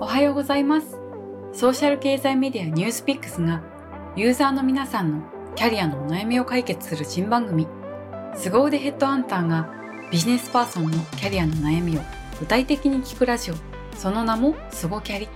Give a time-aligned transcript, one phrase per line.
[0.00, 0.96] おはようございます。
[1.52, 3.62] ソーシャル経済メディアニュースピックスが
[4.16, 5.22] ユーザーの皆さんの
[5.54, 7.66] キャリアのお悩みを解決する新番組。
[8.34, 9.68] 凄腕ヘッドハンターが
[10.10, 12.00] ビジネスパーソンのキャリアの悩みを
[12.40, 13.54] 具体的に聞くラジオ。
[13.96, 15.28] その名もスゴキャリ。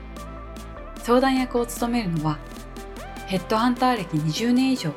[1.02, 2.38] 相談役を務めるのは
[3.26, 4.90] ヘッドハンター歴20年以上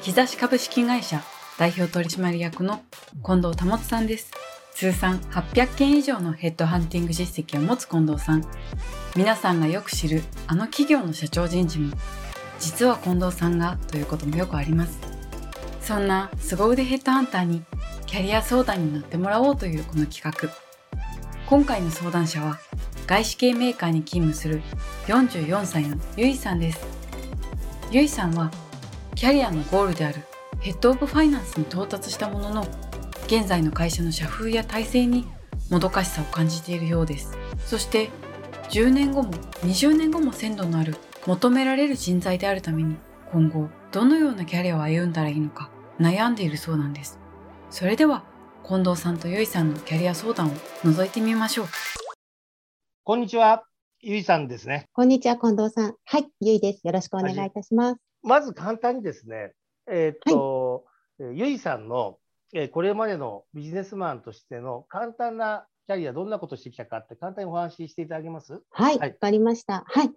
[0.00, 1.22] 日差し株式会社
[1.58, 2.82] 代表取締役の
[3.24, 4.41] 近藤保さんです。
[4.82, 8.44] 通算800件以上のヘッドハンティング実績を持つ近藤さん。
[9.14, 11.94] 皆さんがよく知るあの企業の社長人事も
[12.58, 14.98] 実は近藤さんがということもよくあります。
[15.80, 17.62] そんな凄腕ヘッドハンターに
[18.06, 20.50] キャリア相談に乗ってもらおうというこの企画。
[21.46, 22.58] 今回の相談者は
[23.06, 24.62] 外資系メーカーに勤務する
[25.06, 26.84] 44歳のゆいさんです。
[27.92, 28.50] ゆいさんは
[29.14, 30.22] キャリアのゴールである
[30.58, 32.91] ヘッドオブファイナンスに到達したものの
[33.34, 35.26] 現在の会社の社風や体制に
[35.70, 37.32] もどかしさを感じているようです。
[37.64, 38.10] そして
[38.68, 39.32] 10年後も
[39.62, 42.94] 20年後も鮮度のある求められる人材であるために
[43.32, 47.18] 今後どのようなキャリアを歩んだらいいのか悩んでいるそうなんです。
[47.70, 48.22] それでは
[48.68, 50.50] 近藤さんとゆいさんのキャリア相談を
[50.84, 51.66] 覗いてみましょう。
[53.02, 53.64] こんにちは。
[54.02, 54.90] ゆいさんですね。
[54.92, 55.94] こんにちは近藤さん。
[56.04, 56.86] はいゆいです。
[56.86, 58.00] よろしくお願いいたします。
[58.22, 59.54] まず簡単にですね
[59.90, 60.84] えー、っと、
[61.18, 62.18] はい、ゆいさんの
[62.52, 68.60] えこれまでのビジネスマンとしての簡単なキャリア、どんなことしてきたかって簡単にお話ししていただけます？
[68.70, 69.84] はい、わ、はい、かりました。
[69.86, 70.10] はい。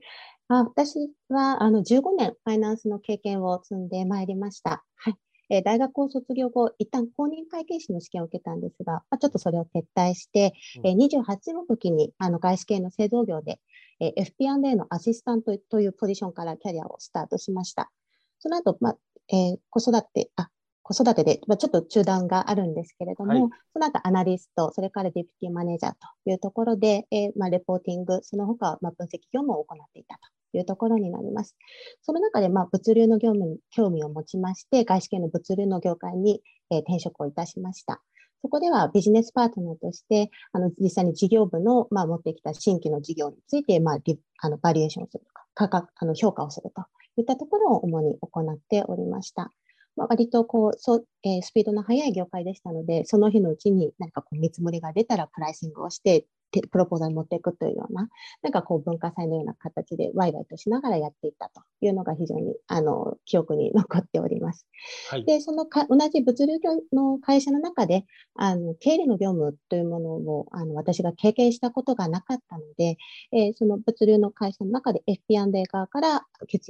[0.48, 4.84] あ私はあの15年ファイナンスの経験を積んでまいりました。
[4.96, 5.16] はい。
[5.50, 13.60] えー、大学を卒業後、一旦公認会計士の試験を受けたんですが、まあ、ちょっとそれを撤退して、うん、えー、28の時にあの外資系の製造業で、
[14.00, 17.92] えー、FP&A のアシスタントというポジションからキャリアをスタートしました。
[18.40, 18.98] その後、まあ
[19.30, 20.50] えー、子育て、あ、
[20.88, 30.20] 子育てで、まあ、ちょっと中断があるんですけれども、はい、その後アナリスト、それからディプティマネージャーというところで、えー、まあ、レポーティング、その他、まあ、分析業務を行っていた
[30.52, 31.56] というところになります。
[32.04, 38.04] その中で、まあ、物流の業務に興味を持ちまして、外資系の物流の業界に、えー、転職をいたしました。
[38.44, 43.98] そこではビジネスパートナーとして、あの実際に事業部の、まあ、持ってきた新規の事業について、まあ、
[44.42, 46.84] あのバリエーションをするとか、価格あの評価をすると
[47.18, 49.50] いったところを主に行っておりました。
[49.96, 56.26] まあ、割とこうそ、えー、スピードの速い業界でしたので、その日のうちに何かこう見積もりが出たらプライシングをして、
[56.72, 58.08] プロポーザルに持っていくというような、
[58.42, 64.66] なんかこう文化祭のような形でワイワイとしながらやっていったというのが非常にあの記憶に残っております。
[65.10, 66.54] はい、で、そのか同じ物流
[66.94, 72.98] の会社の中で、あの経理の業務というものをあの私が経験したことがなかったので、
[73.32, 76.26] えー、その物流の会社の中で FP&A 側から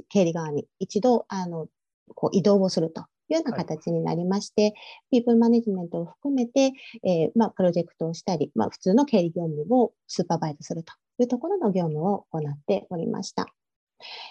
[0.08, 1.68] 経理側に一度あの
[2.14, 4.74] こう移動をするというような形になりまして、はい、
[5.10, 6.72] ピープルマネジメントを含めて、
[7.04, 13.46] えー、まあ、プロジェクトをしたり、まあ、普通の経理業務をスーパーバイズするというところの業務を行っておりました。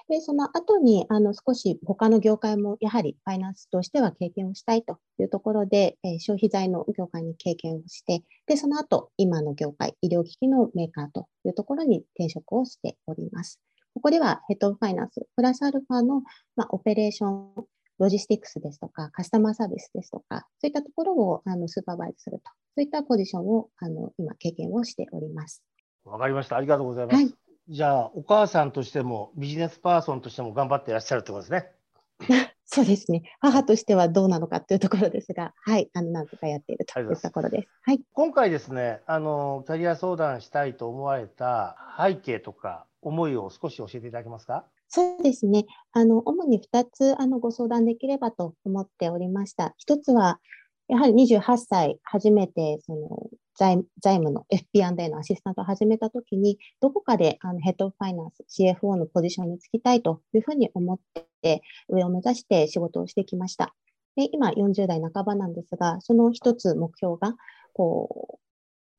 [0.10, 13.60] で、その後に、あの、少し他の業界もやはりファイナンスとしては経験をしたいというところで、えー、消費財の業界に経験をして、で、その後、今の業界、医療機器のメーカーというところに転職をしております。
[13.96, 16.22] ここでは Head of Finance、プラスアルファの、
[16.56, 22.44] まあ、 Operation Logistics ですとか、カスタマーサービスですとか、そういったところをあの supervise すると、
[22.76, 25.64] そういったポジションをあの今、経験をしております。
[26.04, 26.58] わかりました。
[26.58, 27.16] ありがとうございます。
[27.16, 27.34] はい、
[27.70, 31.72] じゃあ、お母さんとしても、ビジネスパーソンとしても頑張っていらっしゃるということですね。
[32.68, 33.24] そうですね。
[33.40, 37.68] 母としてはどうなのかというところですが、はい、あのなんとかやっているというところです。
[37.84, 38.02] はい。
[38.12, 44.66] 今回ですね、あのキャリア相談したいと思われた背景とか思いを少し教えていただけますか？
[44.92, 45.66] そうですね。
[45.92, 49.74] あの、主に2つ、あの、ご相談できればと思っておりました。
[49.78, 50.40] 1つは、
[50.88, 61.00] やはり28歳、初めて、その、財務の FP&A のアシスタントを始めたときに、どこかであのヘッドファイナンス、CFO のポジションにつきたいというふうに思っ
[61.42, 63.74] て、上を目指して仕事をしてきました。
[64.18, 67.36] で今、40代半ばなんですが、その一つ目標が、
[67.74, 68.40] こ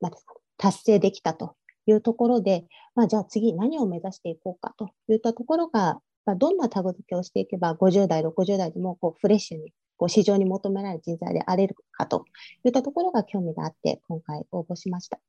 [0.01, 1.55] う、なんですか、達成できたと
[1.87, 2.65] いうところで、
[2.95, 12.25] まあ、じゃあ次何を目指していこうかといったところが、まあ、どんなタグ付けをしていけば50代、60代でもこうフレッシュにこう市場に求められる人材であれるかと
[12.63, 15.19] いったところが興味があって今回応募しました。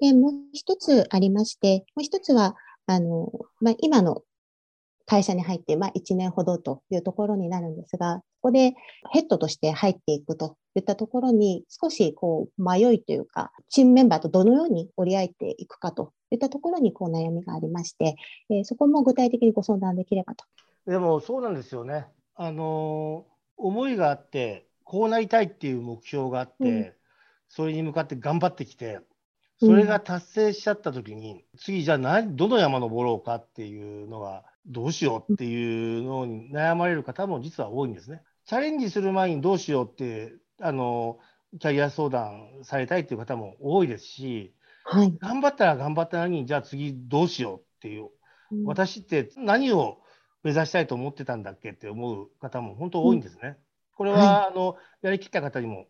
[0.00, 2.56] でもう一つありまして、もう一つは
[2.86, 4.22] あの、まあ、今の
[5.06, 8.74] 会社に入って、まあ、1年ほどというところになるんですが、ここで
[9.12, 18.16] ヘッドとして入っていくといったところに少しこう迷いというか、チームメンバーとどのように折り合えていくかといったところにこう悩みがありまして、
[18.50, 20.44] えー、そこも具体的にご相談できればと。
[20.86, 22.06] でもそうなんですよね。
[22.34, 23.26] あの
[23.56, 26.92] 思いがあって、こうなりたいっていう目標があって、うん、
[27.48, 29.00] それに向かって頑張ってきて、
[29.60, 38.22] それが達成しちゃった時に、次じゃあ何どの山登ろうかっていうのがどうしようっていうのに悩まれる方も実は多いんですね。
[38.44, 41.18] チャレンジする前にどうしようってあの
[41.60, 44.54] キャリア相談されたいっていう方も多いですし、
[44.84, 45.16] はい。
[45.18, 48.08] 頑張ったら頑張ったのにじゃあ次どうしようっていう、うん
[48.66, 50.02] 私って何を
[50.42, 53.56] 目指したいと思ってたんだっけって思う方も本当多いんですね。
[53.96, 55.86] これは、はあのやりきった方にも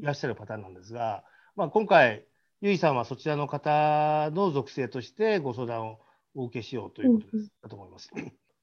[0.00, 1.24] いらっしゃるパターンなんですが、
[1.56, 2.26] まあ、今回、
[2.60, 6.00] ゆいさんはそちらの方の属性としてご相談を
[6.34, 8.10] お受けしようということですだと思います。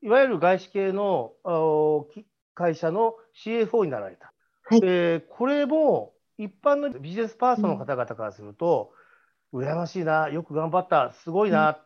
[0.04, 1.34] いわゆる外資系の
[2.54, 4.34] 会社の CFO になられた。
[4.64, 4.82] はい。
[4.82, 8.94] でこれも一般のビジネスパーソンの方々からすると、
[9.54, 11.80] 羨ましいな、よく頑張った、すごいな、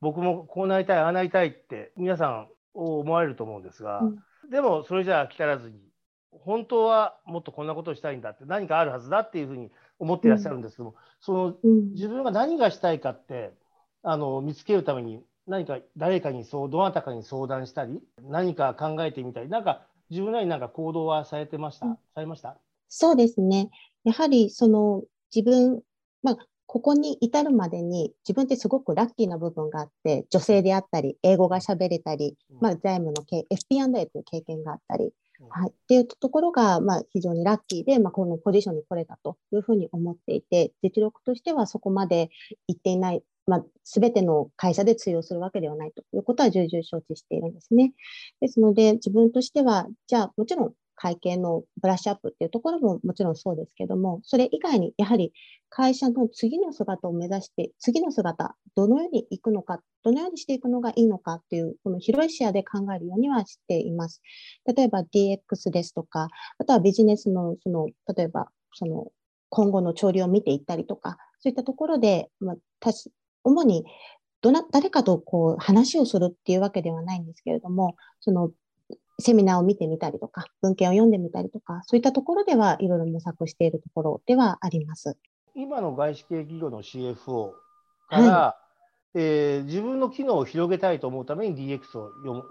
[0.00, 4.06] 僕もこうなりたい、ああなりたいって皆さん思われると思うんですが、う
[4.46, 4.50] ん。
[4.50, 5.78] でもそれじゃあ来たらずに、
[6.32, 13.52] 本当はもっとこんなことをしたいんだって、何かあるはずだっていうふうに思っていらっしゃるんですけども、そのうん自分が何がしたいかって
[14.02, 21.98] あの見つけるために何か誰かにそうどなたかに相談したり何か考えてみたりなんか自分なりになんか行動はされてました、うん。
[22.14, 22.58] されました？
[22.88, 23.70] そうですね。
[24.04, 25.02] やはりその
[25.34, 25.80] 自分、
[26.22, 26.36] まあ、
[26.66, 35.48] ここに至るまでに自分ってすごくラッキーな部分があって、女性であったり、英語が喋れたり、まあ、財務の経 FP&A という経験があったり、うん。
[35.48, 42.30] はい、っていうところが、まあ、非常にラッキーで、まあ、このポジションに来れたというふうに思っていて、実力としてはそこまで
[42.68, 47.92] いっていない、まあ、全ての会社で通用するわけではないということは重々承知しているんですね。
[48.40, 55.32] ですので、自分としては、じゃあ、もちろん会計のブラッシュアップっていうところももちろんそうですけども、それ以外にやはり
[55.68, 64.20] 会社の次の姿を目指して、次の姿、どのようにいくのか、どのようにしていくのがいいのかっていう、この広い視野で考えるようにはしています。
[64.76, 66.28] 例えば DX ですとか、
[66.58, 69.08] あとはビジネスの、その、例えば、その、
[69.48, 72.56] 今後の潮流を見ていったりとか、そういったところで、まあ、
[73.44, 73.84] 主に
[74.40, 78.50] どな誰かとこう話をするっていうわけではないんですけれども、その
[79.20, 85.16] セミナーを見てみたりとか、文献を読んでみたりとか、そういったところではいろいろ模索しているところではあります。
[85.54, 87.52] 今の外資系企業の CFO
[88.08, 88.58] から、
[89.14, 92.44] えー自分の機能を広げたいと思うために DX を読む、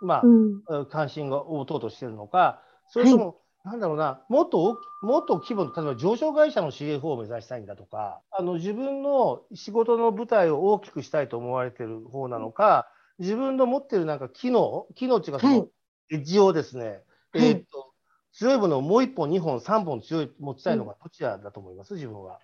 [0.00, 15.70] まあうん、関心が応答としているのか、それとも、なんだろうな、もっと大きもっと規模の、例えば上場会社の CFO を目指したいんだとか、あの自分の仕事の舞台を大きくしたいと思われている方なのか、自分の持っているなんか機能、機能っていうか、そのはい
[16.10, 17.02] エッジをですね、
[17.32, 17.92] はいえーっと
[18.32, 22.40] 強いものをもう1本、2本、3本強い持ちたいのがどちらだと思います、自分は。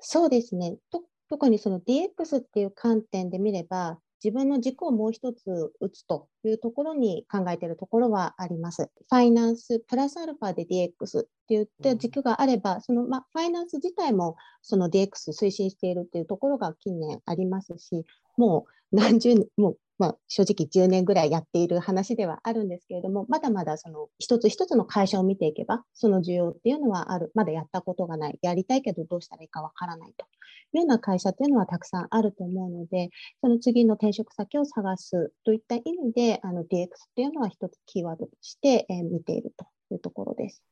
[0.00, 0.76] そうですね。
[0.90, 8.90] と特にその DX っていう観点で見れば、自分の軸をもう一つ打つというところに考えているところはあります。
[9.08, 18.04] ファイナンスプラスアルファで DX って言って軸があれば、そのまあファイナンス自体もその DX 推進しているっていうところが近年ありますし、
[18.36, 30.26] もう何十年、もうまあ、正直10年ぐらいやっている話ではあるんですけれども、まだまだその一つ一つの会社を見ていけば、その需要っていうのはある、まだやったことがない、やりたいけどどうしたらいいかわからないと
[30.72, 33.10] いうような会社っていうのはたくさんあると思うので、
[33.40, 40.64] その次の転職先を探すといった意味で、あの DX っていうのは一つキーワードとして、えー見ているというところです。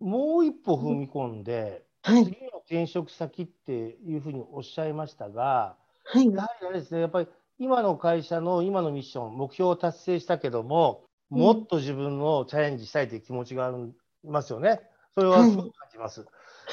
[0.00, 2.24] もう一歩踏み込んで、はい。
[2.24, 3.72] 次の転職先って
[4.06, 6.26] いうふうにおっしゃいましたが、はい。
[6.26, 7.28] やはりあれですね、やっぱり
[7.64, 14.82] 今の会社の今のミッション、目標を達成したけども、うんもっと自分のチャレンジしたいという気持ちがありますよね。
[15.14, 16.20] それははいすごく感じます。
[16.20, 16.26] は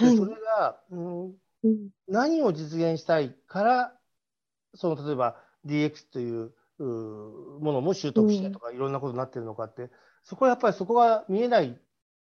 [0.08, 0.12] い。
[0.12, 1.30] でそれが、うん、う
[1.68, 3.94] ん何を実現したいから、
[4.76, 9.90] その例えば DX というものも習得してとか、いろんなことになってるのかって、
[10.24, 11.80] そこはやっぱりそこが見えないって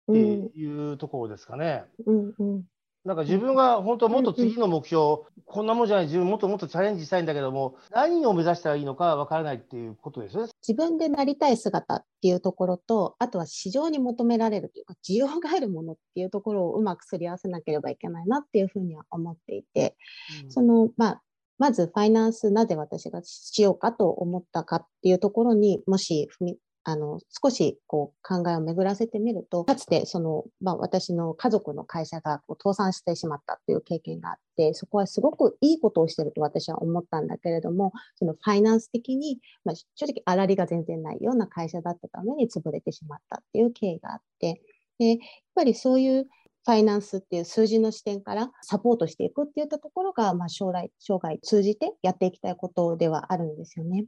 [0.07, 0.49] うん。
[0.53, 1.85] いうところですかね。
[2.05, 2.33] うん。
[2.37, 2.63] うん。
[3.07, 10.51] なんか自分が本当はもっと次の目標、こんなもんじゃない、自分もっともっとチャレンジしたいんだけども、何を目指したらいいのかわからないっていうことですよね。
[10.61, 19.95] 自分でなりたい姿っていうところと、あとは市場に求められるというか、需要があるものっていうところをうまくすり合わせなければいけないなっていうふうには思っていて、
[20.49, 21.21] その、まあ、
[21.59, 26.57] まずファイナンスなぜ私がしようかと思ったかっていうところにもし踏み
[26.89, 44.61] あの少しこう考えを巡らせてみるとかつてその、まあ、私の家族の会社がこう倒産してしまったっていう経験があってそこはすごくいいことをしてると私は思ったんだけれどもそのファイナンス的に、まあ、正直粗利が全然ないような会社だったために潰れてしまったっていう経緯があって
[44.97, 45.17] でやっ
[45.55, 54.05] ぱりそういうファイナンスっていう数字の視点からサポートしていくっていったところが、まあ、将来、生涯通じてやっていきたいことではあるんですよね。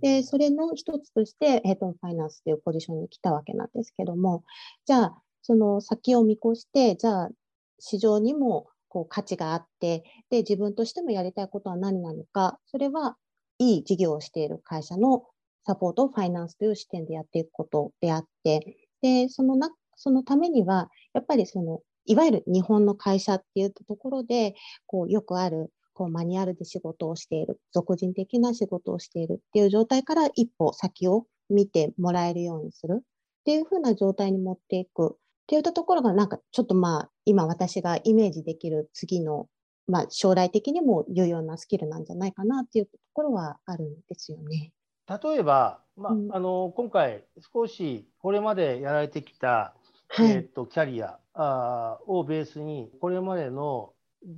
[0.00, 4.44] で、それの一つとして、ヘッドファイナンスっていうポジションに来たわけなんですけども、
[4.86, 7.30] じゃあ、その先を見越して、じゃあ、
[7.78, 13.16] 市場にもこう価値があってで自分としてもやりたいことは何なのかそれは
[13.58, 15.24] いい事業をしている会社の
[15.64, 24.54] サポートをファイナンスという視点でやっていくことであってでそのなそのためにはやっぱりそのいわゆる日本の会社っていうところで
[24.86, 33.00] こうよくあるこうマニュアルで仕事をしている俗人的な仕事をしているっていう状態から一歩先を見てもらえるようにする。
[33.00, 33.02] っ
[33.44, 35.08] ていうふうな状態に持っていく。
[35.08, 35.16] っ
[35.46, 39.46] ていったところがなんかちょっとまあ今私がイメージできる次の
[39.88, 44.72] まあ将来的にも有用なスキルなんじゃないかなっていうところはあるんですよね。
[45.06, 49.74] 例えば、まあ、うん、あの今回少しこれまでやられてきた、
[50.08, 53.92] はい、えーと、キャリアあをベースにこれまでの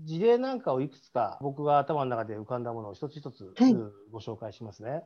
[0.04, 3.74] 事例なんかをいくつか僕が頭の中で浮かんだものを一つ一つ、はい、
[4.10, 5.02] ご紹介しますね。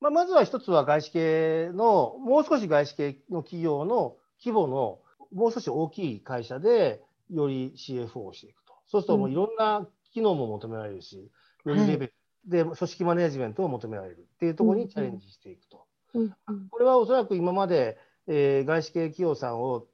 [0.00, 5.00] まあ、まずは一つは外資系のもう少し外資系の企業の規模の
[5.32, 8.74] もう少し大きい会社でより CFO をしていくと。
[8.86, 11.30] そうするともういろんな機能も求められるし、
[11.64, 12.14] よりレベル
[12.46, 15.86] で組織マネジメントを求められるっていうところにチャレンジしていくと。
[16.70, 19.86] これはおそらく今まで、えー、外資系企業さんを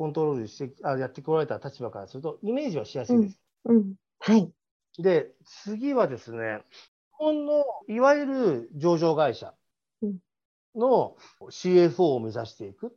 [0.00, 3.38] コントロールしてあやってこられた立場からするとイメージはしやすいです。
[3.66, 3.76] うん。
[3.76, 4.50] うん、はい、
[4.98, 6.62] で次はですね
[7.18, 9.52] 日本のいわゆる上場会社
[10.74, 11.18] の
[11.50, 12.90] CFO を目指していくっ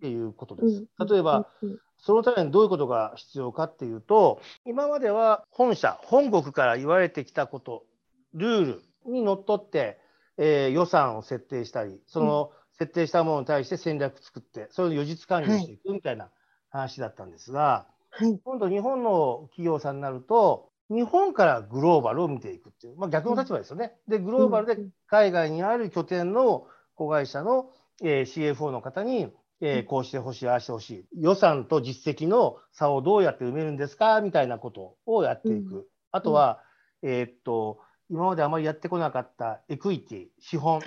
[0.00, 0.84] ていうことです。
[1.08, 1.48] 例えば、
[1.96, 7.86] そのためにどういうことが必要かっていうと、今までは本社、本国から言われてきたこと、
[8.34, 9.98] ルールにのっとって、
[10.36, 16.30] えー、予算を設定したり、その設定したものに対して戦略作って、それを予実管理していくみたいな
[16.70, 23.94] 話だったんですが、はい、今度日本の企業さんになると、日本からグローバルを見ていくっていう、まあ、逆の立場ですよね。
[24.08, 24.78] で、グローバルで
[25.08, 27.70] 海外にある拠点の子会社の、
[28.02, 31.22] えー、CFO の方に、えー、こうしてほしい、ああしてほしい。
[31.22, 35.88] 予算と実績の差をどうやって埋めるんですかみたいなことをやっていく。
[36.12, 36.60] あとは、
[37.02, 40.80] えー、っと、今まであまりやってこなかったエクイティ、資本、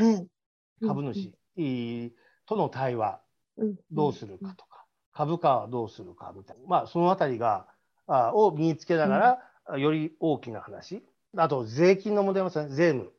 [0.86, 1.34] 株主、
[2.46, 3.20] との対話、
[3.92, 7.68] どうするかとか、株価はどうするかみたいな、まあ、そのあたりが、
[8.08, 11.04] あを身につけながら、より大きな話。
[11.38, 13.12] あと、税金の問題もですね、税務。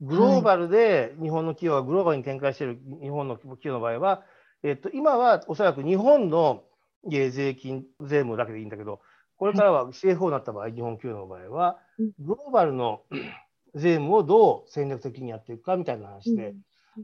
[0.00, 4.22] グローバルで日本の企業がグローバルに展開している日本の企業の場合は、
[4.62, 6.64] えっと、今はおそらく日本の
[7.04, 9.00] 税金、税務だけでいいんだけど、
[9.36, 11.78] これからは CFO になった場合、日本企業の場合は、
[12.18, 13.02] グローバルの
[13.74, 16.54] 税務をどう戦略的にやっていくかみたいな話で、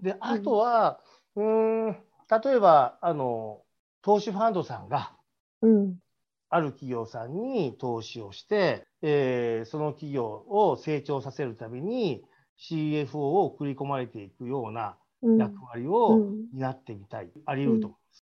[0.02, 1.00] であとは、
[1.34, 3.62] うん、例えばあの
[4.02, 5.12] 投資ファンドさんが、
[6.48, 12.22] ある企業さんに投資をして、えー、その企業を成長させるために
[12.70, 16.20] CFO を送り込まれていくような役割を
[16.54, 18.24] 担ってみたい、あり得ると思います。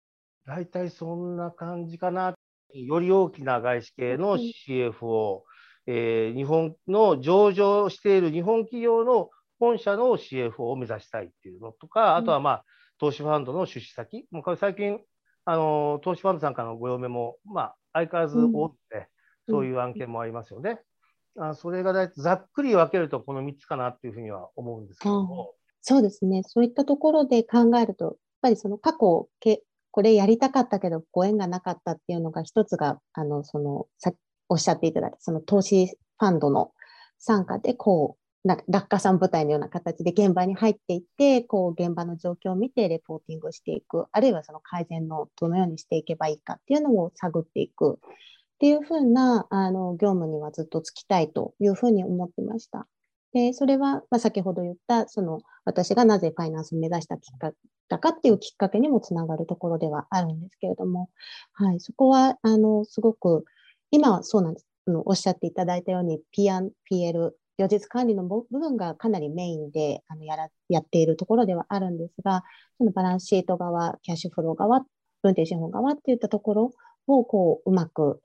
[0.47, 2.35] 大体そんな感じかな。
[2.75, 5.43] より大きな外資系の CFO、
[5.87, 9.31] えー、日本の上場している日本企業の
[9.63, 12.65] 本社の CFO を目指したいっていうのとか、あとはまあ、
[12.99, 14.99] 投資ファンドの出資先、もうこれ最近、
[15.45, 19.07] あの投資ファンドさんからのご用命も、まあ、相変わらず多くて、
[19.49, 20.81] そういう案件もありますよね。
[21.39, 25.55] あそれがざっくり分けると、この3つかなっていうふうには思うんですけども。
[25.81, 26.43] そうですね。
[26.45, 34.13] そういったところで考えると、やっぱりその過去、けこれやりたかったけどご縁がなかったっていうのが一つが、あの、その、さ
[34.49, 35.87] おっしゃっていただいた、その投資
[36.19, 36.73] ファンドの
[37.19, 47.97] 参加で、こう、な落下さん部隊のような形で現場に入っていって、こう、現場の状況を見てレポーティングしていく、あるいはその改善のどのようにしていけばいいかっていうのを探っていくっ
[48.59, 52.89] ていうふうな、あの、業務にはずっとつきたいというふうに思ってました。
[53.33, 57.57] で、それは、まあ、先ほど言った、その、私がなぜファイナンスを目指したきっかけ
[57.89, 61.11] だかっていうきっかけにもつながるところではあるんですけれども、
[61.53, 63.45] はい、そこは、あの、すごく、
[63.91, 64.67] 今はそうなんです。
[64.87, 72.45] あのおっしゃっていただいたように、P&PL、予実管理の部分がかなりメインであのやらやっているところではあるんですが、
[72.79, 74.85] そのバランスシート側、キャッシュフロー側、
[75.23, 76.73] 運転資本側っていったところ
[77.07, 78.21] をこううまく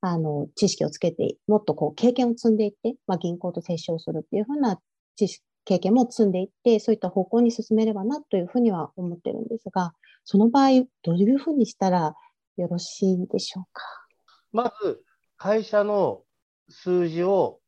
[0.00, 4.80] あの知識をつけて、もっとこう経験を積んでいって、まあ、銀行と接触するっていうふうな
[5.16, 9.92] 知識経験も積んでいって、そういった方向に進めればなというふうには思ってるんですが、
[10.24, 12.14] その場合、どういうふうにしたら
[12.56, 13.82] よろしいんでしょうか？
[14.52, 15.02] まず、
[15.36, 16.22] 会社の
[16.70, 17.59] 数字を、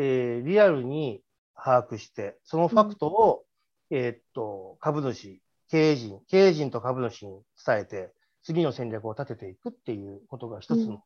[0.00, 1.22] えー、リアルに
[1.56, 3.44] 把握して、そのファクトを、
[3.90, 8.12] うん、えー、っと株主、経営陣、経営陣と株主に伝えて、
[8.44, 11.02] 次の戦略を立てていくっていうことが一つの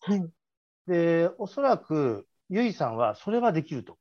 [0.00, 0.24] はい、
[0.86, 3.98] で、おそらく、ゆいさんはそれはできると。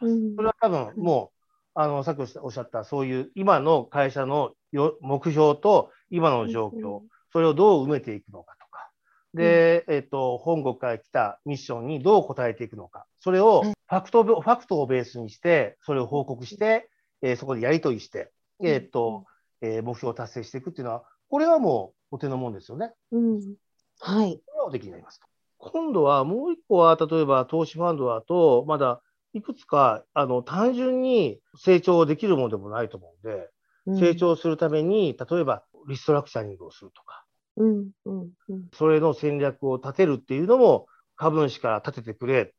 [0.00, 1.40] それは多分もう、
[1.74, 8.56] あの、さっきおっしゃった、そういう今の会社のよ目標と今の状況、それをどう埋めていくのか、
[9.34, 13.06] で、えっと、本国から来たミッションにどう答えていくのか。
[13.20, 16.88] それをはいファクト、ファクトをベースにして、それを報告して、
[17.22, 18.30] えーそこでやり取りして、
[18.62, 19.24] えっと、
[19.62, 22.92] えー目標を達成していくっていうのは、これはもうお手のもんですよね。
[23.10, 23.54] うん。
[23.98, 24.40] はい。
[24.46, 25.26] これはおできになりますと。
[25.58, 29.02] 今度はもう一個は、例えば投資ファンドだと、まだ
[29.34, 33.50] いくつか、あの、単純に成長できるものでもないと思うんで、
[33.86, 34.14] うん成。
[34.14, 37.19] 長するために、例えばリストラクチャリングをするとか、
[37.56, 37.90] うん。
[38.04, 38.32] うん。
[38.48, 38.68] うん。
[38.72, 42.54] それの戦略を立てるっていうのも、株主から立ててくれ、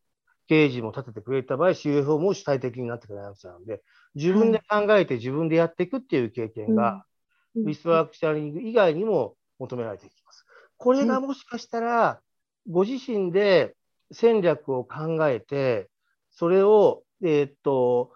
[0.47, 3.81] 経営陣も立ててくれた場合、CFO も主体的になってくれないわけなので、
[4.15, 7.01] 自分で考えて自分でやっていくっていう経験が、うん
[7.53, 10.45] リストラクチャリング以外にも求められていきます。
[10.77, 12.21] これがもしかしたら、
[12.69, 13.75] ご自身で
[14.13, 15.89] 戦略を考えて、
[16.29, 18.13] それを、えーっと、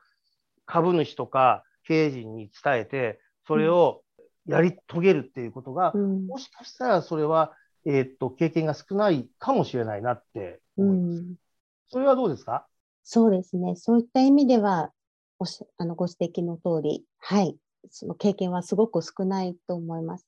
[0.65, 4.04] 株主とか経営陣に伝えて、それを
[4.47, 7.53] やり遂げるっていうことが、うんもしかしたらそれは、
[7.85, 11.21] えーっと、経験が少ないかもしれないなってう思います。
[11.21, 11.35] ん。
[11.89, 12.67] それはどうですか？
[13.03, 13.75] そうですね。
[13.75, 14.91] そういった意味では、
[15.37, 17.55] おしあのご指摘の通り、はい、
[17.91, 20.25] その経験はすごく少ないと思います。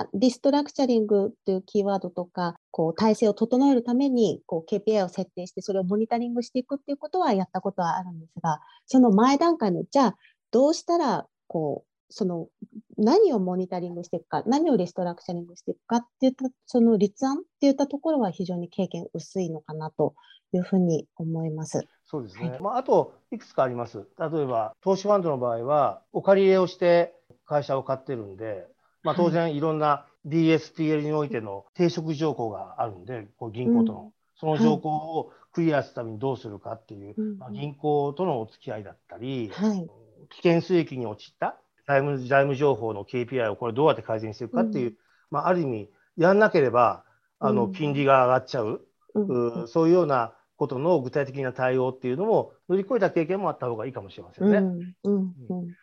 [0.00, 10.16] あリストラクチャリングというキーワードとか、こう体制を整えるためにこう KPI を設定して、それをモニタリングしていくっていうことはやったことはあるんですが、その前段階の、じゃあ、
[10.50, 12.48] どうしたら、こう、その
[12.96, 20.14] 何をモニタリングしていくか、何をリストラクチャリングしていくかっていった、その立案っていったところは非常に経験薄いのかなと
[20.52, 21.86] いうふうに思います。
[22.06, 22.50] そうですね。
[22.50, 24.06] はいまあ、あと、いくつかあります。
[24.18, 28.66] 例えば、投資ファンドの場合は、お借り入れをして会社を買ってるんで、
[29.02, 34.10] まあ、当然いろんな DSTL においての抵触条項があるんで、こう銀行との、うん
[34.40, 39.90] その条項をクリアするためにどうするかっていう、うんまあ、銀行とのお付き合いだったり、はい。
[40.30, 41.58] 危険水域に陥った
[41.88, 44.94] 財務財務情報の KPI をこれどうやって改善していくかっていう、うん。
[45.30, 47.04] まあ、ある意味、やんなければ
[47.40, 47.72] あのうん。
[47.72, 48.82] 金利が上がっちゃう、
[49.14, 49.64] うん。
[49.64, 54.58] うそういうようなことの具体的な対応っていうのも乗り越えた経験もあった方がいいかもしれませんね。
[55.04, 55.34] うん。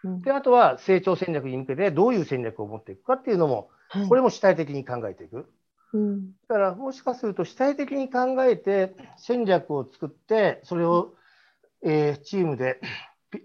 [0.04, 0.22] うん。
[0.22, 4.10] であとは成長戦略に向けてどういう戦略を持っていくかっていうのもはい。
[4.10, 5.46] これも主体的に考えていく。
[5.94, 6.32] うん。
[6.48, 11.14] だからもしかすると主体的に考えて戦略を作ってそれを、
[11.84, 12.88] えーチームでピ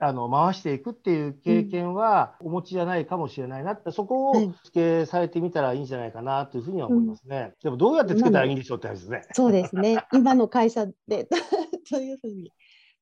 [0.01, 7.55] あの回していくっていう経験はお持ちじゃないかもしれないなってそこをはい付けされてみたらいいんじゃないかなというふうには思いますね。
[7.63, 9.23] でもどうやってつけたらいいんでしょうって話ですね。
[9.33, 10.05] そうですね。
[10.13, 11.29] 今の会社で
[11.85, 12.53] そういうふうに、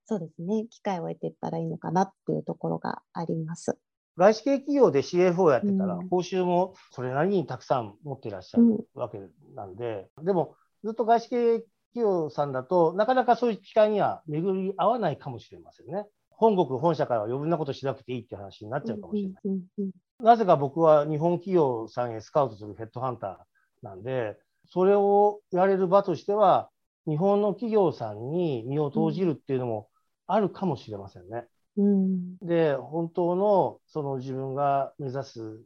[0.05, 0.67] そうですね。
[0.71, 3.79] 機会を得ていったらいいのかなっていうところがあります。
[4.17, 9.21] 外資系企業で CFO をやってたらうん報酬もそれなりにたくさん持っていらっしゃるうんわけ
[9.55, 16.05] なんで、でもずっと外資系企業さんだとなかなかそういう機会には巡り合わないかもしれませんね。
[16.39, 19.43] 本国本社からは余分なことしなくていいって話になっちゃうかもしれない。
[19.45, 24.37] うんうんなぜか僕は日本企業さんへスカウトするヘッドハンターなんで、
[24.69, 26.71] それをやれる場としては、
[27.07, 29.89] 日本の企業さんに身を投じるっていうのも
[30.27, 31.45] あるかもしれませんね。
[31.77, 35.61] うんで、本当のその自分が目指す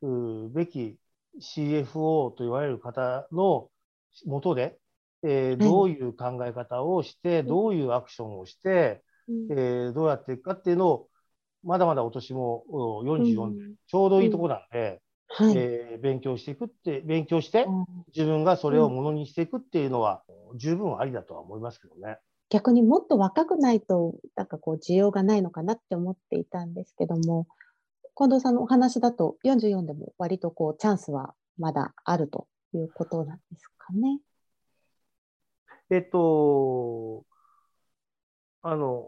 [0.00, 0.96] うべき
[1.38, 3.68] CFO と言われる方の
[4.24, 4.78] もとで、
[5.22, 11.08] えーはいどういう考え方をして、どういうアクションをして、うんえーどうやっていくかっていうのを、
[11.62, 15.54] まだまだお年もうん44、うんちょうどいいところなんで、はい。
[15.56, 20.22] えー勉強していくって、勉強してうん自分がそれをものにしていくっていうのは、
[20.56, 22.18] 十分ありだとは思いますけどね。
[22.48, 27.46] 逆にもっと若くないと、なんかこう需要がないのかなって思っていたんですけども、
[28.16, 34.20] 近藤さんのお話だと44でも割とこうチャンスはまだあるということなんですかね。
[35.90, 37.24] えっと、
[38.62, 39.06] あの、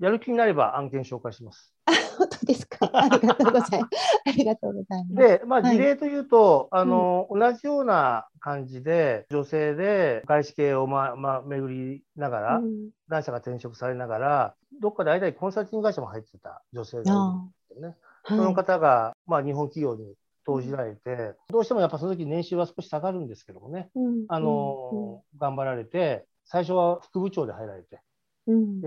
[0.00, 1.72] やる気になれば案件紹介します。
[2.18, 2.90] 本当ですか？
[2.92, 3.98] ありがとうございます。
[4.26, 5.14] ありがとうございます。
[5.14, 17.96] で、まあ、はい事例というと、あの、同じような感じで、女性で外資系を、まあ、まあ、巡りながら、うん男社が転職されながら、どっかで間にコンサルティング会社も入ってた女性がいるんですよね。
[18.26, 18.54] そのはい。
[18.54, 20.14] 方が、まあ、日本企業に
[20.46, 28.00] 投じられて、どうしてもやっぱその時年収は少し下がるんですけどもね、うんあの、頑張られて、最初は副部長で入られて、
[28.46, 28.82] うん。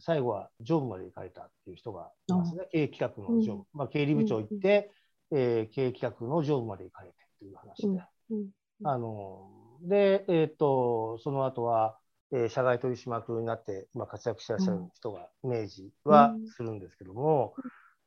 [0.00, 4.90] 最後は常務まで行かれたっていう人がいますね、経営企画の常務、まあ、経理部長行って、
[5.32, 8.48] えー経営企画の常務まで行かれてっていう話で、うんうん
[8.82, 9.50] あの
[9.82, 11.98] で、えー、とその後は、
[12.32, 17.54] えー社外取締役になって今活躍してらっしゃる人がイメージはするんですけども、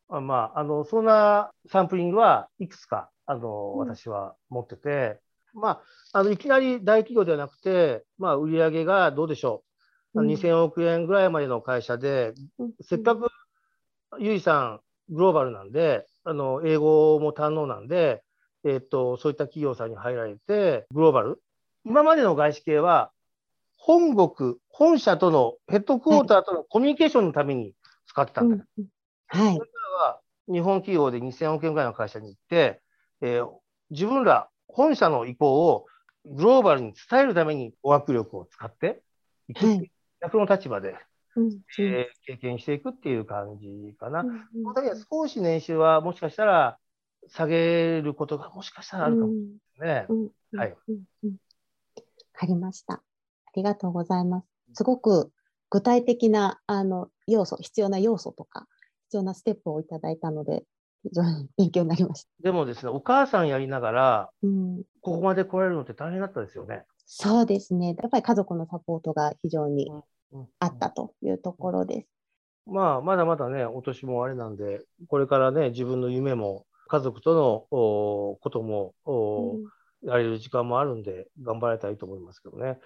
[0.10, 3.90] あまあ、あのそんなサンプリングはいくつかあのうん。
[3.90, 5.20] 私は持ってて、
[5.54, 5.82] ま
[6.14, 9.62] あ、あのいきなり大企業ではなくて、まあ、売上がどうでしょう、うん
[10.15, 12.73] 2000億円ぐらいまでの会社で、うん。
[12.82, 13.30] せっかく
[14.19, 18.23] ゆいさん、グローバルなんで、あの英語も堪能なんで、
[18.63, 21.41] えっと、そういった企業さんに入られて、グローバル。
[21.86, 23.12] 今までの外資系は、
[23.78, 27.73] 本国、本社とのヘッドクォーターとのコミュニケーションのために
[28.06, 28.56] 使ってたんだ。
[28.56, 28.63] うん。
[28.78, 28.86] うん。
[29.28, 29.56] はい。
[29.56, 29.69] それ。
[29.69, 32.82] からは日本企業で2000億円ぐらいの会社に行って、
[33.21, 33.49] えー
[33.89, 35.86] 自分ら本社の意向を
[36.26, 39.04] グローバルに伝えるために語学力を使って
[39.47, 39.91] いく、はい
[40.24, 40.96] 逆の立場で、
[41.36, 44.22] うんうんえー経験していくっていう感じかな。
[44.22, 46.78] うんうんそのは少し年収はもしかしたら
[47.28, 49.36] 下げることがもしかしたらあるかもし
[49.82, 50.30] れないですね。
[50.54, 50.70] うんはい。
[50.72, 50.78] わ
[52.34, 52.96] かりました。
[52.96, 53.02] あ
[53.56, 54.48] りがとうございます。
[54.74, 55.32] すごく
[55.70, 58.68] 具体的なあの要素、必要な要素とか、
[59.06, 60.64] 必要なステップをいただいたので、
[61.04, 62.30] 非常に勉強になりました。
[62.42, 66.84] でもですね、お母さんやりながら、うん、ここまで来られるのって大変だったですよね。
[67.06, 67.96] そうですね。
[68.00, 70.04] やっぱり家族のサポートが非常にうん
[70.60, 72.08] あったというところです。
[72.65, 79.63] まあ、まだまだね、お年もあれなんで、これからね、自分の夢も、家族とのおこともおうん
[80.06, 82.80] やれる時間もあるんで、頑張りたいと思いますけどね。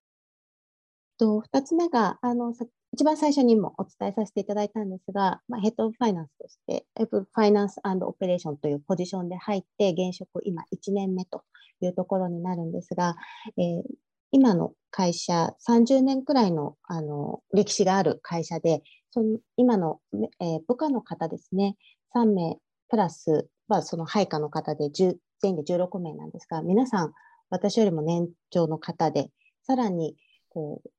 [1.18, 11.44] と2つ目があのさ一番最初にもお伝えさせていただいたんですが、まあ、 Head of Finance として、 Head of Finance Operation というポジションで入って、現職今1年目と
[11.82, 13.16] いうところになるんですが、
[13.58, 13.84] えー
[14.32, 20.00] 今の会社、30年くらいのあの歴史がある会社で、その今の、
[20.40, 21.76] えー部下の方ですね、
[22.16, 22.58] 3名
[22.90, 27.14] プラス、まあ、その配下の方で10全員で16名なんですが、皆さん、
[27.50, 29.30] 私よりも年長の方で、
[29.64, 30.16] さらに
[30.50, 30.90] こう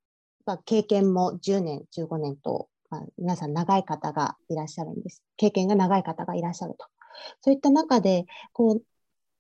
[0.49, 5.23] まあ、経験も10年、15年と、まあ、皆さん長い方がいらっしゃるんです。
[5.37, 6.87] 経験が長い方がいらっしゃると。
[7.43, 8.83] そういった中で、こう、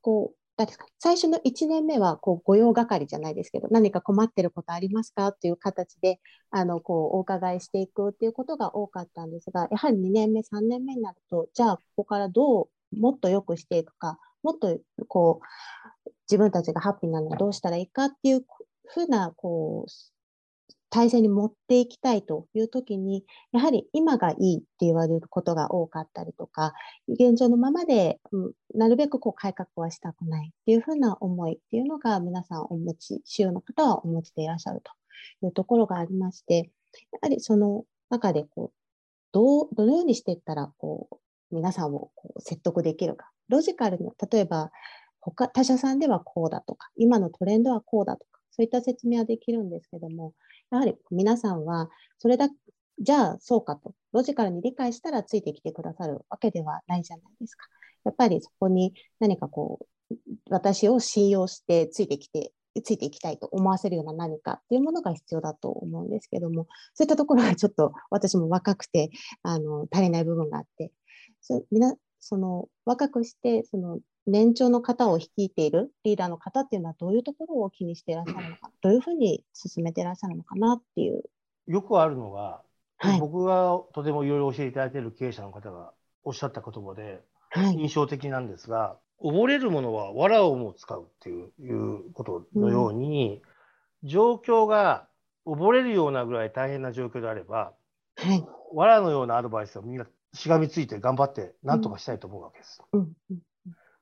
[0.03, 0.79] こう、何です。
[0.79, 12.68] か最初の1年目はこう御用係じゃないですけど、何か困ってることありますかという形で、あの、こう、お伺いしていくっていうことが多かったんですが、やはり2年目、3年目になると、じゃあ、ここからどう、
[12.99, 15.40] もっと良くしていくか、もっと、こ
[16.07, 18.44] う、自分たちがハッピーなのはどうしたらいいかっていう
[18.87, 19.90] ふうな、こう、
[20.90, 26.72] 体制に持っていきたいという時に、やはり今がいいって言われることが多かったりとか、
[27.09, 36.70] 現状のままで、うんなるべくこう改革はしたくないっていうふうな思いっていうのが皆さんお持ち、主要の方はお持ちでいらっしゃるというところがありまして、
[37.12, 38.79] やはりその中でこう
[39.33, 44.70] どうどのようにしていったらこう皆さんをこう説得できるか、ロジカルに、例えば
[45.20, 50.35] 他他社さんではこうだとか、今のトレンドはこうだとか、そういった説明はできるんですけども、
[50.70, 52.48] やはり皆さんは、それだ、
[53.00, 57.66] じゃあそうかと、ロジカルに理解したらついてきてくださるわけではないじゃないですか。
[58.04, 60.14] やっぱりそこに何かこう、
[60.50, 62.52] 私を信用してついてきて、
[62.85, 69.11] ついていきたいと思わせるような何かっていうものが必要だと思うんですけども、そういったところがちょっと私も若くて、
[69.42, 70.92] あの、足りない部分があって、
[71.40, 81.23] そみなその若くして、その年長の方を率いているリーダーの方っていうのはどういうところを気にしていらっしゃるのか、どういうふうに進めていらっしゃるのかなっていう。
[81.67, 82.62] よくあるのが、
[82.99, 83.21] はい。
[83.21, 85.93] 僕がとてもいろいろ教えていただいている経営者の方が
[86.25, 87.77] おっしゃった言葉ではい。
[87.77, 93.41] 印象的なんですが、溺れるものは藁をも使うっていういうことのように、
[94.03, 95.09] 状況が
[95.47, 97.73] 溺れるようなぐらい大変な状況であれば、
[98.17, 98.47] はい。
[98.75, 102.83] 藁のようなアドバイスをみんなしがみついて頑張って何とかしたいと思うわけです。
[102.93, 103.12] うん。
[103.31, 103.38] うん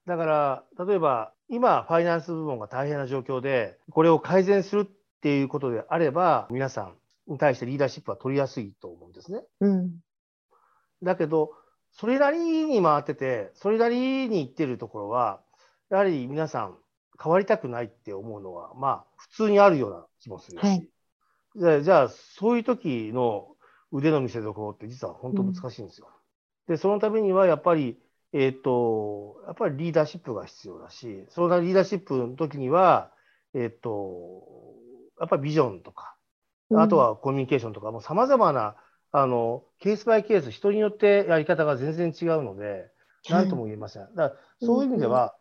[0.06, 9.42] だから、例えば、今、ファイナンス部門が大変な状況で、これを改善するっていうことであれば、皆さんに対してリーダーシップは取りやすいと思うんですね。
[9.60, 9.96] うん。
[11.02, 11.52] だけど、
[11.92, 15.40] それなりに回ってて、それなりに言ってるところは、
[15.90, 16.76] やはり皆さん、
[17.22, 20.88] 変わりたくないって思うのは、まあ、普通にあるような気もするし、はい
[21.56, 23.48] じゃあ、じゃあそういう時の
[23.90, 26.08] 腕の見せ所って実は本当難しいんですよ。
[26.68, 27.98] で、そのためにはやっぱり、
[28.32, 33.12] えっ、と、やっぱりリーダーシップが必要だし、そのリーダーシップの時には、
[33.54, 34.42] えっ、と、
[35.20, 36.16] やっぱりビジョンとか、
[36.74, 38.76] あと、はコミュニケーションとか、もう様々な、
[39.12, 42.90] あの、ケースバイケース、人によってやり方が全然違うので、
[43.30, 44.02] なんとも言えません。
[44.14, 45.36] だからそういう意味では、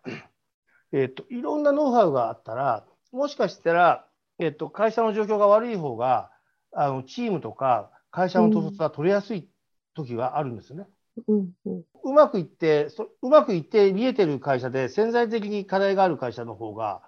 [0.92, 4.08] えっと、いろんなノウハウがあったら、もしかしたら、
[4.40, 6.32] えっと、会社の状況が悪い方が、
[6.72, 9.50] あの、チームとか会社の統率が取れやすい
[9.94, 10.88] 時があるんですよね。
[11.28, 11.52] うん。
[11.66, 11.84] うん。
[12.04, 17.02] うまくいって、そうまくいって見えてる会社で潜在的に課題がある会社の方が、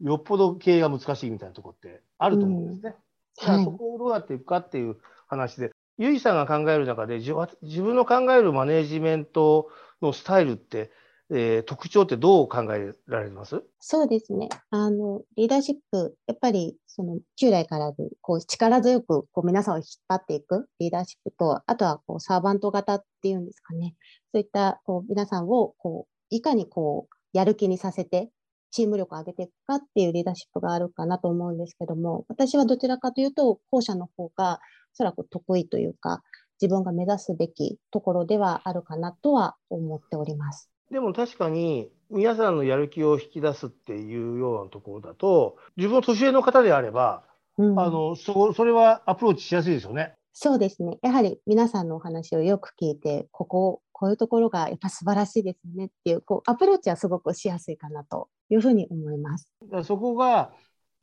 [0.00, 2.96] よっぽど経営が難しいみたいなところってあると思うんですね。
[3.40, 3.70] だからはいそ。
[3.72, 4.96] こをどうやっていくかっていう
[5.28, 9.70] 話で、ゆいさんが考える中で、じ自分の考えるマネジメント
[10.00, 10.90] のスタイルって、
[11.34, 13.62] えー特徴ってどう考えられます？
[13.80, 14.48] そうですね。
[14.70, 23.94] あの、リーダーシップ、やっぱり、その、従来から、こう、力強く、こう、皆さんを引っ張っていくリーダーシップと、あとは、こう、サーバント型っていうんですかね。
[24.32, 28.30] そういった、こう、皆さんを、こう、いかに、こう、やる気にさせて、
[28.70, 34.60] チーム力を上げていくかっていうリーダーシップがあるかなと思うんですけども、私はどちらかというと、後者の方が
[34.94, 36.22] おそらく得意というか、
[36.60, 40.71] 自分が目指すべきところではあるかなとは思っております。
[40.92, 47.24] でも確かに皆さんのやる気を引き出すっていうようなところだと、自分の年上の方であれば、
[47.56, 50.14] うん、あのそそれはアプローチしやすいですよね。
[50.34, 50.98] そうですね。
[51.02, 59.48] やはり皆さんのお話をよく聞いて、ここ、こういうところがやっぱ素晴らしいですねっていう、こうアプローチはすごくしやすいかなというふうに思います。
[59.84, 60.52] そこが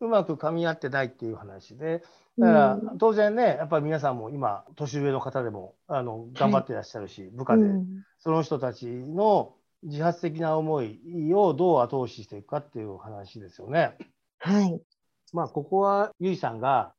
[0.01, 2.03] うまく噛み合ってないっていう話で、
[2.37, 7.87] だからうん当然ね、やっぱり皆さんも今、年上の方でもあの頑張ってらっしゃるし、部下で、うん
[8.19, 10.99] その人たちの自発的な思い
[11.33, 13.97] をどう後押ししていくかっていう話ですよね。
[14.39, 14.81] はい。
[15.33, 16.93] まあ、ここはゆいさんが、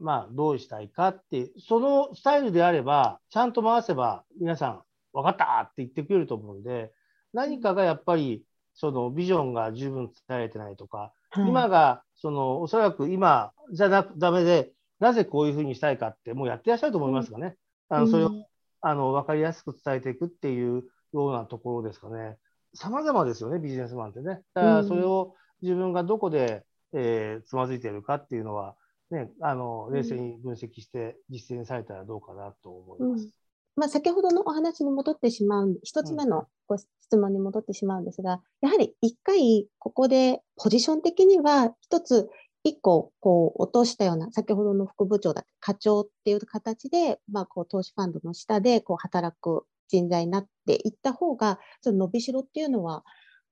[0.00, 6.92] まあ、どうしたいかって、そのスタイルであれば、ちゃんと回せば、皆さん、分かったって言ってくれると思うんで、
[7.32, 8.44] 何かがやっぱり、
[8.74, 17.56] そのビジョンが十分伝えられてないとか、はい、今が、その、おそらく今じゃなくダメで、なぜこういうふうにしたいかって、もうやってらっしゃると思いますがね、
[17.88, 18.44] あのそれを、うん
[18.82, 20.84] あの分かりやすく伝えていくっていう
[21.22, 22.36] ようなところですかね。
[22.74, 24.42] 様々ですよね、ビジネスマンってね。
[24.54, 28.76] だからそれを自分がどこで、えーつまずいているかっていうのは、
[29.10, 33.28] ね、あの冷静に分析して実践されたらどうかなと思います。
[33.76, 42.30] まあ、先ほどのお話に戻ってしまう、一つ目のご質問に戻ってしまうんですが、やはり一回ここでポジション的には一つ
[42.64, 53.04] 一個こう落としたような、先ほどの副部長だ課長っていう形で、まあ、こう投資ファンドの下でこう働く人材になっていった方が、その伸びしろっていうのは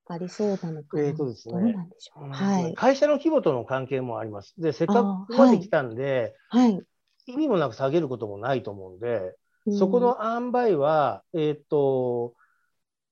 [0.07, 1.03] ありそうなのかな。
[1.03, 2.29] えーとですねどうなんでしょう。
[2.29, 2.73] はい。
[2.75, 4.53] 会社の規模との関係もあります。
[4.57, 6.81] で、せっかくまで来たんで、はい。
[7.27, 12.35] 意味もなく下げることもないと思うんで、うんそこの塩梅は、えーっと、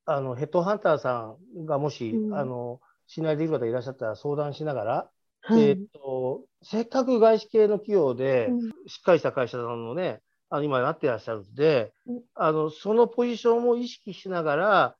[0.06, 5.10] あの、ヘッドハンターさんがもし、うんあの、信頼できる方いらっしゃったら相談しながら、
[5.42, 10.22] はいえーっと、せっかく外資系の企業で、うんしっかりした会社さんのね、
[10.54, 14.96] あの今なってらっしゃるんでうん、あの、そのポジションを意識しながら、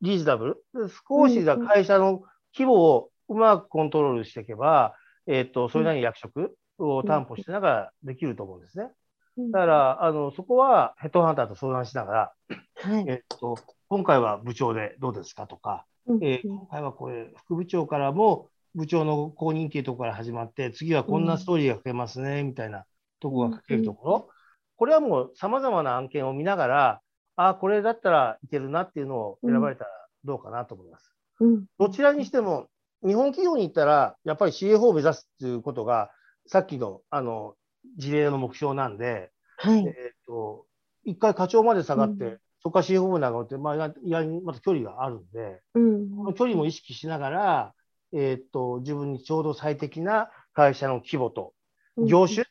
[0.00, 2.22] リーズナブル、少しだ会社の
[2.54, 4.94] 規模をうまくコントロールしていけば、
[5.26, 8.92] えーっと、それなりに役職を担保しながらできると思うんですね。
[9.36, 9.50] うん。
[9.50, 12.32] だから、あの、そこはヘッドハンターと相談しながら、
[12.76, 13.04] はい。
[13.06, 13.56] えっと、
[13.88, 16.24] 今回は部長でどうですかとか、うん。
[16.24, 22.86] えー今回はこれ、副部長からも部長の公認っていうところから始まって、次はこんなストーリーが書けますね、みたいな
[23.20, 24.28] ところが書けるところ、
[24.76, 27.00] これはもう様々な案件を見ながら、
[27.36, 29.90] ああ、これだったらいけるなっていうのを選ばれたら
[30.24, 31.12] どうかなと思います。
[31.40, 32.68] うんどちらにしても、
[33.04, 36.10] 日本企業に行ったら、やっぱり CFO を目指すっていうことが、
[36.46, 37.54] さっきのあの
[37.96, 39.86] 事例の目標なんで、はい。
[39.86, 40.66] えー、と
[41.04, 47.74] 一回課長まで下がって、うんそこから CFO に上がって、まあ、意外にまた距離があるんで、うんこの距離も意識しながら、
[48.14, 51.52] えー、と自分にちょうど最適な会社の規模と、
[51.98, 52.46] 業種、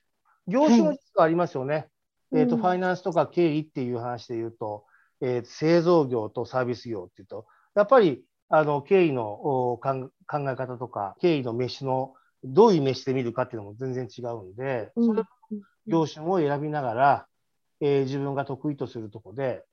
[0.48, 1.88] 業種も実はありますよね。
[2.34, 4.86] うんえーとファイナンスとか経理っていう話で言うと、
[5.22, 9.32] えー製造業とサービス業っていうと、やっぱりあの経理の
[9.74, 15.06] お考考え方とか、経理のメッシュのどういうメッシュで見るかっていうのも全然違うんで、うん。
[15.06, 15.24] それ
[15.88, 17.28] 業種も選びながら、
[17.82, 19.64] えー自分が得意とするところで、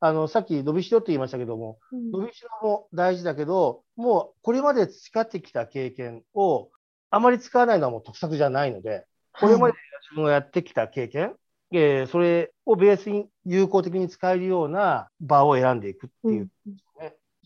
[0.00, 2.10] あのさっき伸びしろって言いましたけども、うん。
[2.10, 6.70] 伸びしろも大事だけど、もうこれまで培ってきた経験を
[7.10, 9.74] あまり使わないのはもう得策じゃないので、これまで
[10.10, 11.34] 自分がやってきた経験、
[11.72, 16.50] えーそれをベースに有効的に使えるような場を選んでいくっていう、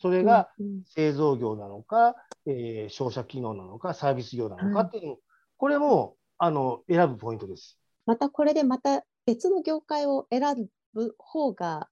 [0.00, 2.14] それがうん製造業なのか、
[2.46, 5.16] えー商社機能なのか、サービス業なのかっていうの、
[5.56, 7.78] これもあの選ぶポイントです。
[8.06, 11.88] またこれでまた別の業界を選ぶ方が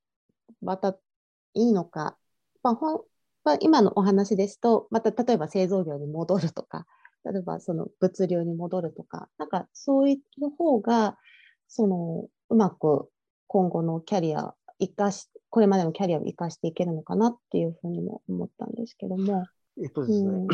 [0.60, 0.96] また
[1.54, 2.16] いいのか、
[2.62, 3.00] まあ、ほん
[3.44, 6.86] まあ、今のお話ですと、また例えば製造業に戻るとか、
[7.24, 11.16] 例えばその物流に戻るとか、なんかそういう方が、
[11.70, 13.08] そのうまく
[13.46, 19.44] 今後のキャリア生かし、これまでのキャリアを生かしていけるのかなっていうふうにも思ったんですけども。
[19.82, 20.48] えっとですね、うん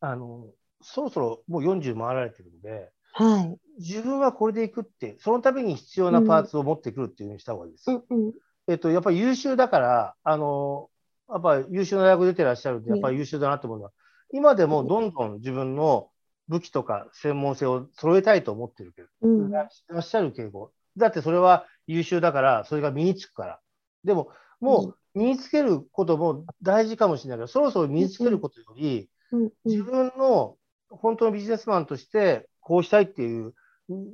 [0.00, 0.46] あの
[0.82, 3.58] そろそろもう40回られてるんで、はい。
[3.78, 7.90] 自分はこれでいくって、そのために必要なパーツを持ってくるっていうふうにした方がいいです。
[7.90, 8.32] うんうん
[8.68, 10.90] えっと、やっぱり優秀だから、あの、
[11.30, 13.92] やっぱり優秀な大学出てらっしゃるんで、やっぱり優秀だなと思うのは、
[14.32, 16.08] 今でもどんどん自分の
[16.48, 19.48] 武器とか専門性を揃えたいと思ってるけど、うん。
[19.48, 20.72] いらっしゃる傾向。
[20.96, 23.60] だってそれは優秀だから、それが身につくから。
[24.04, 24.30] でも、
[24.60, 29.10] もう身につけることも大事かもしれないけど、そろそろ身につけることより、
[29.64, 30.56] 自分の
[30.88, 33.54] 本当のビジネスマンとしてこうしたいっていう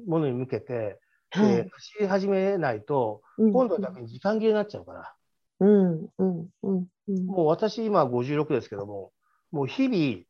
[0.07, 0.99] ものに向けて、
[1.31, 1.55] はい。
[1.55, 3.53] えー走り始めないと、うん。
[3.53, 5.14] 今度は逆に時間切れになっちゃうから、
[5.61, 6.09] うん。
[6.18, 6.49] うん。
[6.62, 6.87] うん。
[7.09, 7.27] うん。
[7.27, 9.12] もう私今56ですけども、
[9.51, 10.25] もう日々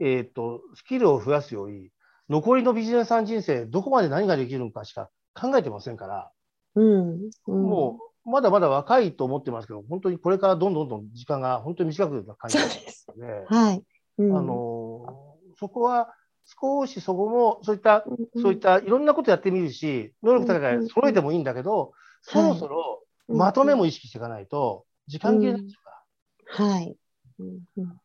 [0.00, 1.90] えっ、と、スキルを増やすより、
[2.28, 6.30] 残りのビジネスさん人生、どこまで何ができるのかしか考えてませんから、
[6.74, 7.30] うん。
[7.46, 13.06] うんもう、まだまだ若いと思ってますけど、本当にこれからどんどんどん時間が本当に短くな感じです。
[13.08, 13.82] ので、はい。
[14.18, 16.12] うんあのそこは
[16.44, 26.70] 少しそこも、そういった、うんそういったいろんなことやってみるし、能力高うんい揃えてもいいんだけど、そろそろうんまとめも意識していかないと、時間切れになっちゃうから。
[26.70, 26.96] はい。
[27.38, 28.00] うん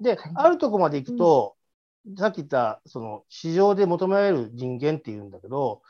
[0.00, 1.56] ではい、あるとこまで行くと、
[2.18, 5.82] さっき言った、その市場で求められる人間っていうんだけど、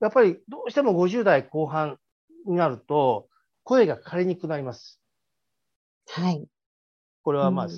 [0.00, 1.98] やっぱりどうしても50代後半
[2.46, 3.28] になると、
[3.62, 5.00] 声がかかりにくくなります。
[6.08, 6.46] はい。
[7.22, 7.72] これはまあ、うん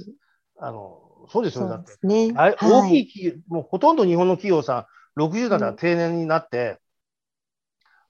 [0.59, 2.07] あの、そうですよ、だって。
[2.07, 2.33] ね。
[2.35, 6.81] あれはい大きい企業、もうほとんど日本の企業さん、60代から定年になって、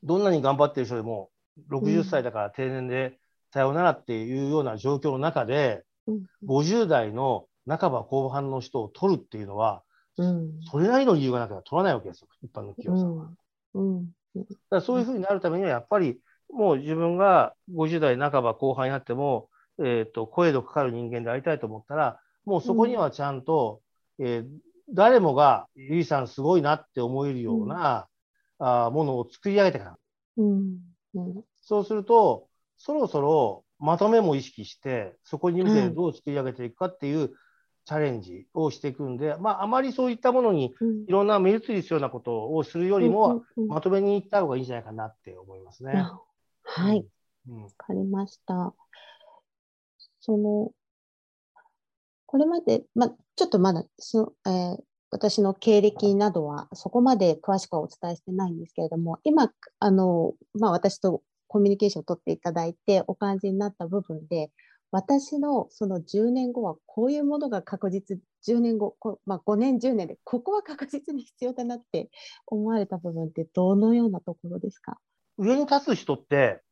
[0.03, 1.31] どんなに頑張ってる人でも、
[1.69, 3.19] 60歳だから定年で
[3.53, 9.83] さよならっていうような状況の中で、うん50代の半ば後半の人を取るっていうのは、
[10.19, 10.61] うん。
[10.71, 13.31] それなりの理由がなきゃ取らないわけですよ、一般の企業さんは。
[13.75, 13.97] うん。
[13.99, 14.07] うん。
[14.35, 19.49] だからそういうふうになるためには、やっぱりもう自分が50代半ば後半になっても、
[19.79, 23.83] えー、と声のかかる人間でありたいと思ったら、もうそこにはちゃんと、
[24.19, 24.47] えー
[24.93, 28.07] 誰もが、ゆいさんすごいなって思えるような、
[28.59, 29.99] あーものを作り上げていかな
[30.37, 30.79] うん。
[31.15, 31.45] うん。
[31.63, 37.33] そうすると、そろそろまとめも意識して、そこに向けてどう作り上げていくかっていう
[37.87, 45.93] チャレンジをしていくんで、まあ、あまりそういったものにうんいろんな目移りするようなことをするよりも、まとめにいった方がいいんじゃないかなって思いますね。
[45.95, 46.21] あ
[46.65, 47.07] はい。
[47.49, 47.63] うん。
[47.63, 48.75] わかりました。
[50.19, 50.73] その、
[52.27, 64.51] これまで、ま、ちょっとまだそ、えー私の経歴などはそこまで詳しくはお伝えしてないんですけれども、今、あの、まあ、私とコミュニケーションを取っていただいてお感じになった部分で、
[64.91, 72.11] 私のその10年後はこういうものが確実、10年後、こまあ、5年、10年で、ここは確実に必要だなって
[72.47, 74.99] 思われた部分ってどのようなところですか？
[75.39, 76.63] 上に立つ人って、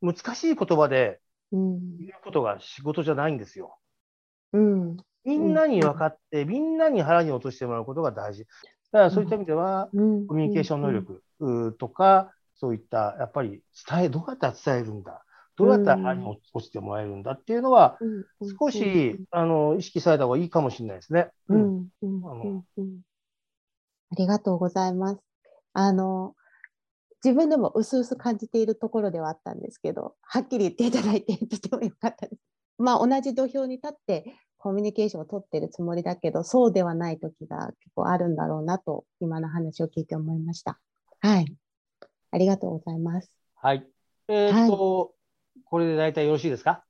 [0.00, 1.20] 難しい言葉で
[1.52, 1.98] うん。
[1.98, 3.78] 言うことが仕事じゃないんですよ。
[4.52, 4.96] うん。
[5.24, 8.44] みんなに分かって、みんなに腹に落としてもらうことが大事。
[8.92, 11.22] だからそういった意味では、うんコミュニケーション能力
[11.78, 15.23] とか、そういった、やっぱり伝え、どうやったら伝えるんだ、
[15.56, 17.98] どうやったら腹に落ちてもらえるんだっていうのは、
[18.60, 21.30] 少し、あの、意識された方がいいかもしれないですね。
[21.48, 22.64] ううんあの
[24.10, 25.20] ありがとうございます。
[25.72, 26.34] あの、
[27.24, 32.42] 自分でも薄々感じているところではあったんですけど、はっきり言っていただいてとてもよかったです。
[32.78, 40.78] まあ、同じ土俵に立ってコミュニケーションを取ってるつもりだけど、そうではない時が結構あるんだろうなと、今の話を聞いて思いました。
[41.20, 41.46] はい。
[42.30, 43.30] ありがとうございます。
[43.56, 43.86] はい。
[44.28, 45.12] えーっと、
[45.64, 46.84] これで大体よろしいですか？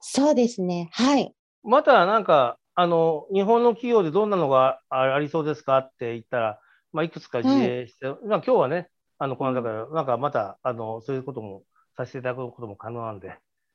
[0.00, 0.88] そうですね。
[0.92, 1.34] はい。
[1.62, 6.60] またなんか、あの、日本の企業でどんなのがあありそうですかって言ったら、
[6.92, 11.64] まあ、いくつか事例して、まあ、今日はね、あの、このだから、なんかまた、あの、そういうことも
[11.96, 13.30] させていただくことも可能なんで、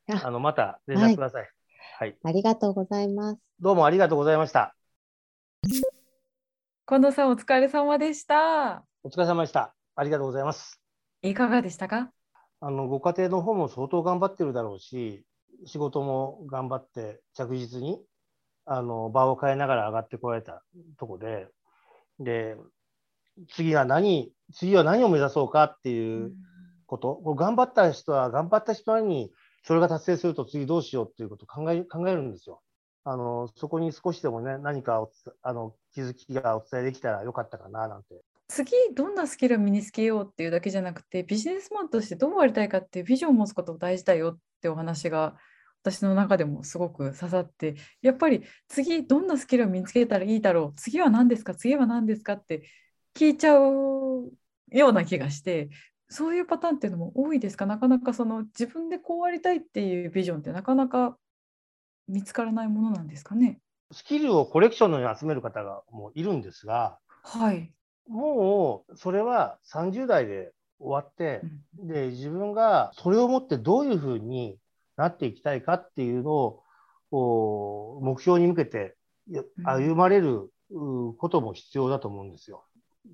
[0.10, 1.50] ああの、また連絡ください。
[2.00, 2.16] はい。
[2.24, 3.42] ありがとうございます。
[3.60, 4.76] どうもありがとうございました。
[6.88, 8.84] 近藤さんお疲れ様でした。
[9.04, 9.74] お疲れ様でした。
[9.96, 10.80] ありがとうございます。
[11.22, 12.12] いかがでしたか？
[12.62, 15.26] あの、ご家庭の方も相当頑張ってるだろうし、
[15.66, 18.00] 仕事も頑張って着実に、
[18.66, 20.64] あの、場を変えながら上がってこられた
[20.98, 21.48] とこで、
[22.20, 22.56] で、
[23.50, 26.34] 次は何、次は何を目指そうかっていう
[26.86, 29.32] こと、これ頑張った人は頑張った人に、
[29.64, 32.62] それが達成すると次どうしようっていうことを考え考えるんですよ。
[33.04, 35.08] あの、そこに少しでもね、何か
[35.42, 38.22] あの気づきがお伝えできたらよかったかななんて。
[38.52, 45.38] 次どんなスキルを身につけようっていうだけじゃなくてビジネスマンとしてどうありたいかっていうビジョンを持つことも大事だよってお話が
[45.84, 52.64] 私の中でもすごく刺さってやっぱり次どんなスキルを身につけたらいいだろう次は何ですか次は何ですかって
[53.16, 54.32] 聞いちゃう
[54.70, 55.70] ような気がして
[56.10, 57.66] そういうパターンっていうのも多いですか？
[57.66, 61.16] なかなかその自分でこうありたいっていうビジョンってなかなか
[62.10, 63.60] 見つからないものなんですかね？
[63.94, 67.72] スキルをコレクションのように集める方がもういるんですが、はい、
[68.08, 71.42] もうそれは30代で終わって
[71.80, 74.58] う、んで、自分がそれをもってどういうふうに
[74.98, 76.60] なっていきたいかっていうの
[77.12, 78.96] を、目標に向けて
[79.64, 82.64] 歩まれるうことも必要だと思うんですよ。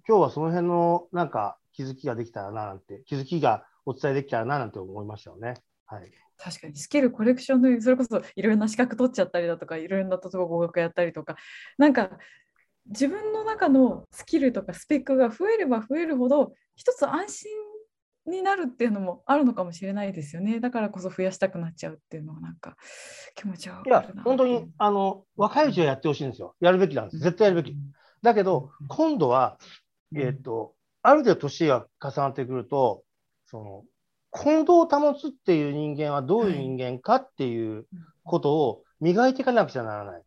[0.07, 5.55] 今日はその辺のなんか気づきができたらななんて、気づきがお伝えできたらななんて思いましたよね。
[5.85, 6.11] はい。
[6.37, 11.35] 確かにスキルコレクションのそれこそいろんな資格取っちゃったりだとかいろんなとこ合格やったりとか
[11.79, 12.11] なんか
[12.89, 17.51] 自分の中のスキルとかスペックが増えれば増えるほど一つ安心
[18.27, 20.59] になるっていうのもあるのかもしれないですよね。
[20.59, 22.75] だからこそ増やしたくなっちゃうっていうのはなんか
[23.35, 26.55] 気持ちはいや、本当にあの若いうちはやってほしいんですよ。
[26.59, 27.19] やるべきなんです。
[27.19, 27.75] 絶対やるべき。
[28.21, 29.57] だけど、今度は、
[30.15, 33.03] えっ、と、ある程度年が重なってくると、
[33.45, 33.83] その、
[34.31, 37.85] 混同を保つっていう人間はどういう人間かっていう
[38.23, 40.23] ことを磨いていかなくちゃならない、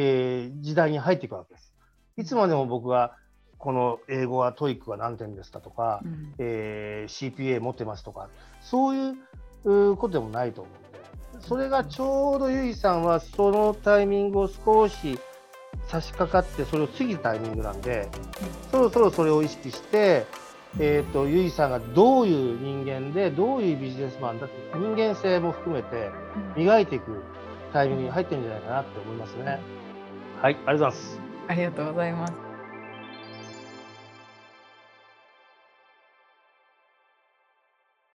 [0.00, 1.74] えー、時代に入っていくわけです。
[2.16, 3.16] いつまでも僕は
[3.58, 8.28] この英語は TOEIC は何点ですかとか、うん、えー、CPA 持ってますとか、
[8.60, 10.70] そういうことでもないと思
[11.34, 15.18] うんで、それがちょうどゆいさんはそのタイミングを少し
[15.88, 18.08] 差し掛かって、それを過ぎたタイミングなんで、
[18.70, 20.26] そろそろそれを意識して、
[20.78, 26.10] えーと、ゆいさんがどういう人間で、どういうビジネスマンだって、人間性も含めて
[26.56, 27.24] 磨いていく
[27.72, 29.77] タイミングに入ってるんじゃないかなって思いますね。
[30.40, 31.20] はい、ありがとうございます。
[31.48, 32.47] ありがとうございます。